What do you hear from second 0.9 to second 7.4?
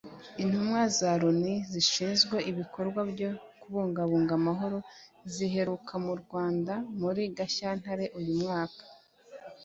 za Loni zishinzwe ibikorwa byo kubungabunga amahoro ziheruka mu Rwanda muri